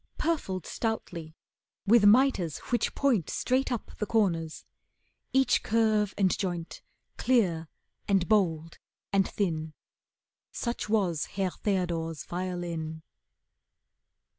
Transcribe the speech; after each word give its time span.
Purfled 0.17 0.65
stoutly, 0.65 1.35
with 1.85 2.07
mitres 2.07 2.57
which 2.71 2.95
point 2.95 3.29
Straight 3.29 3.71
up 3.71 3.91
the 3.99 4.07
corners. 4.07 4.65
Each 5.31 5.61
curve 5.61 6.15
and 6.17 6.35
joint 6.39 6.81
Clear, 7.17 7.67
and 8.07 8.27
bold, 8.27 8.79
and 9.13 9.27
thin. 9.29 9.75
Such 10.51 10.89
was 10.89 11.25
Herr 11.25 11.51
Theodore's 11.51 12.23
violin. 12.23 13.03